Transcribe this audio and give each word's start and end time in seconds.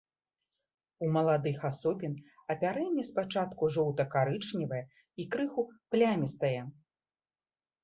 У 1.07 1.09
маладых 1.17 1.57
асобін 1.69 2.15
апярэнне 2.55 3.03
спачатку 3.11 3.63
жоўта-карычневае 3.77 4.83
і 5.21 5.29
крыху 5.37 5.69
плямістае. 5.95 6.59